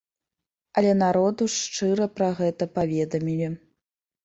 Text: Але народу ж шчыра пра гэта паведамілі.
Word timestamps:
Але 0.79 0.93
народу 1.05 1.49
ж 1.57 1.59
шчыра 1.65 2.09
пра 2.17 2.31
гэта 2.41 2.71
паведамілі. 2.81 3.55